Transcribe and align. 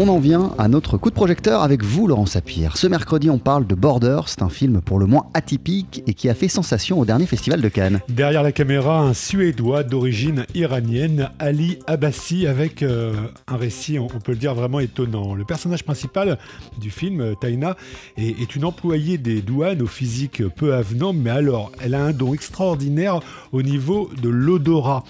On 0.00 0.06
en 0.06 0.20
vient 0.20 0.52
à 0.58 0.68
notre 0.68 0.96
coup 0.96 1.10
de 1.10 1.16
projecteur 1.16 1.64
avec 1.64 1.82
vous, 1.82 2.06
Laurent 2.06 2.24
Sapir. 2.24 2.76
Ce 2.76 2.86
mercredi, 2.86 3.30
on 3.30 3.38
parle 3.40 3.66
de 3.66 3.74
Border. 3.74 4.20
C'est 4.26 4.42
un 4.42 4.48
film 4.48 4.80
pour 4.80 5.00
le 5.00 5.06
moins 5.06 5.26
atypique 5.34 6.04
et 6.06 6.14
qui 6.14 6.28
a 6.28 6.34
fait 6.34 6.46
sensation 6.46 7.00
au 7.00 7.04
dernier 7.04 7.26
festival 7.26 7.60
de 7.60 7.68
Cannes. 7.68 7.98
Derrière 8.08 8.44
la 8.44 8.52
caméra, 8.52 9.00
un 9.00 9.12
Suédois 9.12 9.82
d'origine 9.82 10.46
iranienne, 10.54 11.30
Ali 11.40 11.80
Abbasi, 11.88 12.46
avec 12.46 12.84
euh, 12.84 13.12
un 13.48 13.56
récit, 13.56 13.98
on 13.98 14.06
peut 14.06 14.30
le 14.30 14.38
dire, 14.38 14.54
vraiment 14.54 14.78
étonnant. 14.78 15.34
Le 15.34 15.44
personnage 15.44 15.82
principal 15.82 16.38
du 16.80 16.92
film, 16.92 17.34
Taina, 17.40 17.76
est, 18.16 18.40
est 18.40 18.54
une 18.54 18.66
employée 18.66 19.18
des 19.18 19.42
douanes 19.42 19.82
au 19.82 19.88
physique 19.88 20.46
peu 20.46 20.74
avenant, 20.74 21.12
mais 21.12 21.30
alors, 21.30 21.72
elle 21.82 21.96
a 21.96 22.04
un 22.04 22.12
don 22.12 22.34
extraordinaire 22.34 23.18
au 23.50 23.62
niveau 23.62 24.10
de 24.22 24.28
l'odorat 24.28 25.02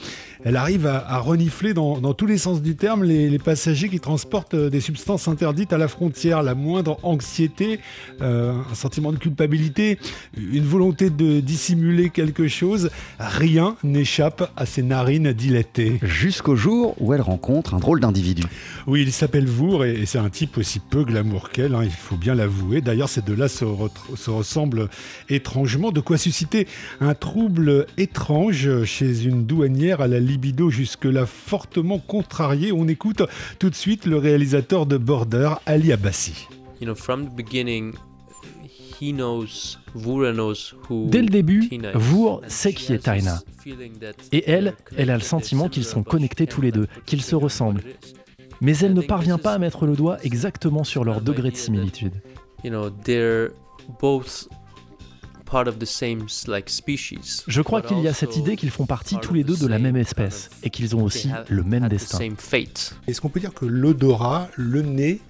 elle 0.49 0.57
arrive 0.57 0.87
à, 0.87 1.19
renifler 1.19 1.75
dans, 1.75 2.15
tous 2.15 2.25
les 2.25 2.38
sens 2.38 2.62
du 2.62 2.75
terme 2.75 3.05
les, 3.05 3.39
passagers 3.39 3.91
qui 3.91 4.01
transportent 4.01 4.55
euh, 4.55 4.70
des 4.70 4.80
substances 4.80 5.29
interdites 5.29 5.75
à 5.75 5.79
la 5.79 5.89
frontière. 5.89 6.43
La 6.43 6.55
moindre 6.55 6.98
anxiété, 7.02 7.80
euh, 8.23 8.55
un 8.70 8.75
sentiment 8.75 9.12
de 9.12 9.19
culpabilité, 9.19 9.98
une 10.39 10.65
volonté 10.65 11.11
de 11.11 11.41
dissimuler 11.41 12.09
quelque 12.09 12.48
chose, 12.48 12.89
rien 13.19 13.77
n'échappe 13.84 14.51
à 14.56 14.65
ses 14.65 14.83
narines 14.83 15.34
dilatées. 15.34 15.98
Jusqu'au 16.03 16.56
jour 16.56 16.95
où 16.98 17.12
elle 17.12 17.20
rencontre 17.20 17.75
un 17.75 17.78
drôle 17.78 18.01
d'individu. 18.01 18.45
Oui, 18.87 19.03
il 19.03 19.12
s'appelle 19.12 19.47
Vour 19.47 19.84
et, 19.84 20.06
c'est 20.06 20.19
un 20.19 20.30
type 20.30 20.56
aussi 20.56 20.80
peu 20.80 21.05
glamour 21.05 21.51
qu'elle, 21.51 21.75
hein, 21.75 21.83
il 21.84 21.91
faut 21.91 22.17
bien 22.17 22.34
l'avouer. 22.34 22.80
D'ailleurs, 22.80 23.11
ces 23.11 23.20
deux-là 23.20 23.48
se, 23.48 23.67
se 24.17 24.30
ressemblent 24.30 24.89
étrangement, 25.28 25.91
de 25.92 26.01
quoi 26.01 26.17
susciter 26.17 26.67
un 27.03 27.12
trouble 27.12 27.84
étrange 27.98 28.84
chez 28.84 29.25
une 29.25 29.45
douanière 29.45 30.01
à 30.01 30.09
la 30.09 30.20
libido 30.38 30.70
jusque-là 30.70 31.27
fortement 31.27 31.98
contrarié. 31.98 32.70
On 32.70 32.87
écoute 32.87 33.23
tout 33.59 33.70
de 33.70 33.74
suite 33.74 34.06
le 34.06 34.19
réalisateur 34.19 34.86
de 34.86 34.97
Border, 34.97 35.55
Ali 35.67 35.92
Abbasi. 35.92 36.47
Dès 41.06 41.22
le 41.22 41.28
début, 41.28 41.69
Vour 41.94 42.42
sait 42.47 42.72
qui 42.72 42.92
est 42.92 42.98
Taina. 42.98 43.41
Et 44.31 44.48
elle, 44.48 44.75
elle 44.97 45.11
a 45.11 45.16
le 45.16 45.22
sentiment 45.22 45.69
qu'ils 45.69 45.84
sont 45.84 46.05
connectés 46.05 46.47
tous 46.47 46.61
les 46.61 46.70
deux, 46.70 46.86
qu'ils 47.05 47.22
se 47.22 47.34
ressemblent. 47.34 47.83
Mais 48.61 48.77
elle 48.78 48.94
ne 48.94 49.03
parvient 49.03 49.39
pas 49.39 49.55
à 49.55 49.59
mettre 49.59 49.86
le 49.86 49.97
doigt 49.97 50.19
exactement 50.22 50.84
sur 50.84 51.05
leur 51.05 51.20
degré 51.20 51.50
de 51.50 51.56
similitude. 51.56 52.14
Je 57.46 57.62
crois 57.62 57.82
qu'il 57.82 58.00
y 58.00 58.08
a 58.08 58.12
cette 58.12 58.36
idée 58.36 58.56
qu'ils 58.56 58.70
font 58.70 58.86
partie 58.86 59.16
tous 59.16 59.34
les 59.34 59.44
deux 59.44 59.56
de 59.56 59.66
la 59.66 59.78
même 59.78 59.96
espèce 59.96 60.50
et 60.62 60.70
qu'ils 60.70 60.94
ont 60.94 61.02
aussi 61.02 61.30
le 61.48 61.62
même 61.62 61.88
destin. 61.88 62.18
Est-ce 63.06 63.20
qu'on 63.20 63.28
peut 63.28 63.41
dire 63.41 63.54
que 63.54 63.64
l'odorat, 63.64 64.48
le 64.56 64.82
nez, 64.82 65.20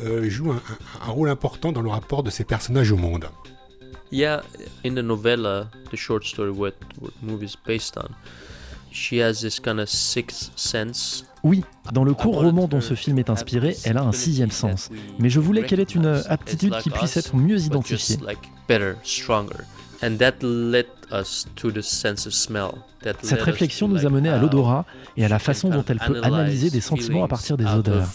euh, 0.00 0.28
joue 0.28 0.52
un, 0.52 0.60
rôle 1.10 1.28
important 1.28 1.72
dans 1.72 1.82
le 1.82 1.90
rapport 1.90 2.22
de 2.22 2.30
ces 2.30 2.44
personnages 2.44 2.92
au 2.92 2.96
monde? 2.96 3.28
Yeah, 4.10 4.42
in 4.84 4.94
the 4.94 5.02
novella, 5.02 5.68
the 5.90 5.96
short 5.96 6.24
story 6.24 6.50
what, 6.50 6.72
what 7.00 7.10
movie 7.22 7.44
is 7.44 7.56
based 7.66 7.98
on, 7.98 8.08
she 8.90 9.20
has 9.20 9.42
this 9.42 9.60
kind 9.60 9.78
of 9.78 9.88
sixth 9.88 10.50
sense 10.56 11.24
oui, 11.48 11.64
dans 11.92 12.04
le 12.04 12.12
court 12.14 12.36
roman 12.42 12.68
dont 12.68 12.80
ce 12.80 12.94
film 12.94 13.18
est 13.18 13.30
inspiré, 13.30 13.76
elle 13.84 13.96
a 13.96 14.02
un 14.02 14.12
sixième 14.12 14.50
sens. 14.50 14.90
Mais 15.18 15.30
je 15.30 15.40
voulais 15.40 15.64
qu'elle 15.64 15.80
ait 15.80 15.84
une 15.84 16.22
aptitude 16.28 16.76
qui 16.78 16.90
puisse 16.90 17.16
être 17.16 17.34
mieux 17.36 17.58
identifiée. 17.60 18.18
Cette 23.22 23.42
réflexion 23.42 23.88
nous 23.88 24.06
a 24.06 24.10
mené 24.10 24.28
à 24.28 24.38
l'odorat 24.38 24.84
et 25.16 25.24
à 25.24 25.28
la 25.28 25.38
façon 25.38 25.70
dont 25.70 25.84
elle 25.88 25.98
peut 25.98 26.20
analyser 26.22 26.70
des 26.70 26.80
sentiments 26.80 27.24
à 27.24 27.28
partir 27.28 27.56
des 27.56 27.64
odeurs. 27.66 28.06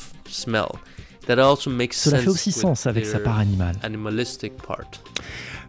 Cela 1.92 2.20
fait 2.20 2.28
aussi 2.28 2.52
sens 2.52 2.86
avec 2.86 3.06
sa 3.06 3.20
part 3.20 3.40
animale. 3.40 3.76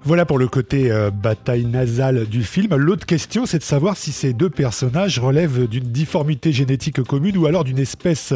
Voilà 0.07 0.27
pour 0.27 0.37
le 0.37 0.49
côté 0.49 0.93
euh, 0.93 1.11
bataille 1.11 1.65
nasale 1.65 2.27
du 2.27 2.43
film. 2.43 2.77
L'autre 2.77 3.07
question, 3.07 3.47
c'est 3.47 3.57
de 3.57 3.63
savoir 3.63 3.97
si 3.97 4.13
ces 4.13 4.35
deux 4.35 4.51
personnages 4.51 5.19
relèvent 5.19 5.67
d'une 5.67 5.85
difformité 5.85 6.53
génétique 6.53 7.03
commune 7.03 7.39
ou 7.39 7.47
alors 7.47 7.65
d'une 7.65 7.79
espèce 7.79 8.35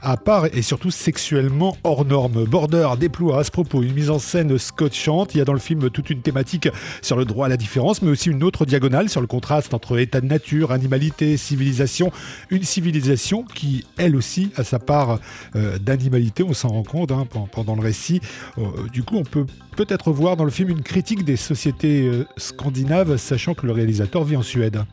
à 0.00 0.16
part 0.16 0.46
et 0.46 0.62
surtout 0.62 0.90
sexuellement 0.90 1.76
hors 1.84 2.06
norme. 2.06 2.44
Border 2.44 2.88
déploie 2.98 3.40
à 3.40 3.44
ce 3.44 3.50
propos 3.50 3.82
une 3.82 3.92
mise 3.92 4.08
en 4.08 4.18
scène 4.18 4.56
scotchante. 4.56 5.34
Il 5.34 5.38
y 5.38 5.40
a 5.42 5.44
dans 5.44 5.52
le 5.52 5.58
film 5.58 5.90
toute 5.90 6.08
une 6.08 6.22
thématique 6.22 6.70
sur 7.02 7.18
le 7.18 7.26
droit 7.26 7.44
à 7.44 7.48
la 7.50 7.58
différence, 7.58 8.00
mais 8.00 8.10
aussi 8.10 8.30
une 8.30 8.42
autre 8.42 8.64
diagonale 8.64 9.10
sur 9.10 9.20
le 9.20 9.26
contraste 9.26 9.74
entre 9.74 9.98
état 9.98 10.22
de 10.22 10.26
nature, 10.26 10.72
animalité, 10.72 11.36
civilisation. 11.36 12.10
Une 12.48 12.62
civilisation 12.62 13.42
qui, 13.42 13.84
elle 13.98 14.16
aussi, 14.16 14.50
a 14.56 14.64
sa 14.64 14.78
part 14.78 15.18
euh, 15.56 15.76
d'animalité, 15.76 16.42
on 16.42 16.54
s'en 16.54 16.68
rend 16.68 16.84
compte 16.84 17.12
hein, 17.12 17.26
pendant 17.52 17.74
le 17.74 17.82
récit. 17.82 18.22
Euh, 18.56 18.62
du 18.90 19.02
coup, 19.02 19.16
on 19.16 19.24
peut 19.24 19.44
peut-être 19.76 20.10
voir 20.10 20.38
dans 20.38 20.44
le 20.44 20.50
film 20.50 20.70
une 20.70 20.82
critique 20.82 21.01
des 21.02 21.36
sociétés 21.36 22.02
euh, 22.02 22.26
scandinaves, 22.36 23.16
sachant 23.16 23.54
que 23.54 23.66
le 23.66 23.72
réalisateur 23.72 24.24
vit 24.24 24.36
en 24.36 24.42
Suède. 24.42 24.84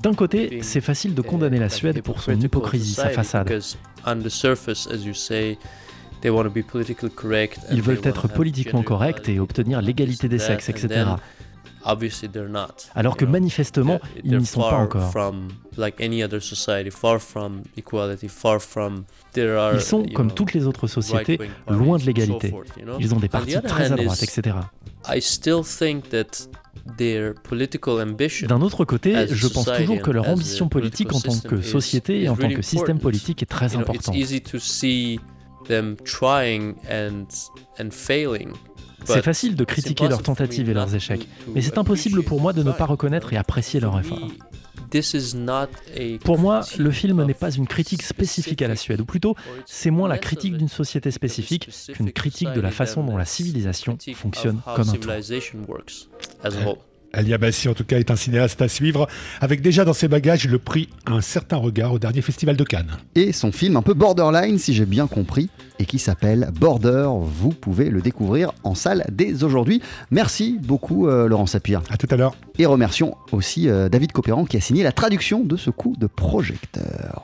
d'un 0.00 0.14
côté, 0.14 0.60
c'est 0.62 0.80
facile 0.80 1.14
de 1.14 1.22
condamner 1.22 1.58
la 1.58 1.68
Suède 1.68 2.00
pour 2.02 2.22
son 2.22 2.38
hypocrisie, 2.40 2.94
sa 2.94 3.10
façade. 3.10 3.60
Ils 7.70 7.82
veulent 7.82 8.00
être 8.02 8.28
politiquement 8.28 8.82
corrects 8.82 9.28
et 9.28 9.40
obtenir 9.40 9.82
l'égalité 9.82 10.28
des 10.28 10.38
sexes, 10.38 10.68
etc. 10.68 11.04
Alors 12.94 13.16
que 13.16 13.24
manifestement, 13.24 14.00
ils 14.24 14.36
n'y 14.38 14.46
sont 14.46 14.60
pas 14.60 14.76
encore. 14.78 15.10
Ils 19.74 19.80
sont, 19.80 20.04
comme 20.14 20.32
toutes 20.32 20.52
les 20.54 20.66
autres 20.66 20.86
sociétés, 20.86 21.38
loin 21.68 21.98
de 21.98 22.04
l'égalité. 22.04 22.52
Ils 22.98 23.14
ont 23.14 23.18
des 23.18 23.28
partis 23.28 23.52
très 23.62 23.92
à 23.92 23.96
droite, 23.96 24.22
etc. 24.22 24.56
D'un 28.48 28.60
autre 28.62 28.84
côté, 28.84 29.14
je 29.30 29.46
pense 29.48 29.64
toujours 29.78 30.00
que 30.02 30.10
leur 30.10 30.24
ambition 30.28 30.68
politique 30.68 31.12
en 31.14 31.20
tant 31.20 31.38
que 31.48 31.60
société 31.62 32.22
et 32.22 32.28
en 32.28 32.36
tant 32.36 32.48
que 32.48 32.62
système 32.62 32.98
politique 32.98 33.42
est 33.42 33.46
très 33.46 33.66
importante. 33.76 34.14
C'est 39.04 39.22
facile 39.22 39.56
de 39.56 39.64
critiquer 39.64 40.08
leurs 40.08 40.22
tentatives 40.22 40.68
et 40.68 40.74
leurs 40.74 40.94
échecs, 40.94 41.26
mais 41.54 41.62
c'est 41.62 41.78
impossible 41.78 42.22
pour 42.22 42.40
moi 42.40 42.52
de 42.52 42.62
ne 42.62 42.72
pas 42.72 42.86
reconnaître 42.86 43.32
et 43.32 43.36
apprécier 43.36 43.80
leur 43.80 43.98
effort. 43.98 44.20
Pour 46.24 46.38
moi, 46.38 46.60
le 46.78 46.90
film 46.90 47.24
n'est 47.24 47.34
pas 47.34 47.50
une 47.50 47.66
critique 47.66 48.02
spécifique 48.02 48.62
à 48.62 48.68
la 48.68 48.76
Suède, 48.76 49.00
ou 49.00 49.04
plutôt, 49.04 49.34
c'est 49.66 49.90
moins 49.90 50.08
la 50.08 50.18
critique 50.18 50.56
d'une 50.56 50.68
société 50.68 51.10
spécifique 51.10 51.68
qu'une 51.92 52.12
critique 52.12 52.52
de 52.52 52.60
la 52.60 52.70
façon 52.70 53.02
dont 53.02 53.16
la 53.16 53.24
civilisation 53.24 53.98
fonctionne 54.14 54.60
comme 54.74 54.88
un 54.88 54.92
tout. 54.92 55.08
Ali 57.12 57.32
Abassi, 57.32 57.68
en 57.68 57.74
tout 57.74 57.84
cas, 57.84 57.98
est 57.98 58.10
un 58.10 58.16
cinéaste 58.16 58.60
à 58.60 58.68
suivre, 58.68 59.08
avec 59.40 59.62
déjà 59.62 59.84
dans 59.84 59.92
ses 59.92 60.08
bagages 60.08 60.46
le 60.46 60.58
prix 60.58 60.88
Un 61.06 61.20
certain 61.20 61.56
regard 61.56 61.92
au 61.92 61.98
dernier 61.98 62.20
festival 62.20 62.56
de 62.56 62.64
Cannes. 62.64 62.98
Et 63.14 63.32
son 63.32 63.50
film 63.50 63.76
un 63.76 63.82
peu 63.82 63.94
borderline, 63.94 64.58
si 64.58 64.74
j'ai 64.74 64.86
bien 64.86 65.06
compris, 65.06 65.48
et 65.78 65.86
qui 65.86 65.98
s'appelle 65.98 66.50
Border. 66.58 67.08
Vous 67.20 67.50
pouvez 67.50 67.88
le 67.88 68.02
découvrir 68.02 68.52
en 68.62 68.74
salle 68.74 69.04
dès 69.10 69.42
aujourd'hui. 69.42 69.80
Merci 70.10 70.58
beaucoup, 70.62 71.08
euh, 71.08 71.28
Laurent 71.28 71.46
Sapir. 71.46 71.82
À 71.90 71.96
tout 71.96 72.08
à 72.10 72.16
l'heure. 72.16 72.34
Et 72.58 72.66
remercions 72.66 73.16
aussi 73.32 73.68
euh, 73.68 73.88
David 73.88 74.12
Copéran 74.12 74.44
qui 74.44 74.56
a 74.56 74.60
signé 74.60 74.82
la 74.82 74.92
traduction 74.92 75.40
de 75.40 75.56
ce 75.56 75.70
coup 75.70 75.94
de 75.98 76.06
projecteur. 76.06 77.16